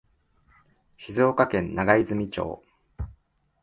[0.97, 2.63] 静岡県長泉町